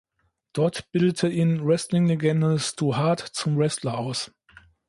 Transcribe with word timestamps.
Dort 0.53 0.91
bildete 0.91 1.27
ihn 1.29 1.63
Wrestling-Legende 1.63 2.57
Stu 2.57 2.95
Hart 2.95 3.19
zum 3.21 3.55
Wrestler 3.59 3.99
aus. 3.99 4.31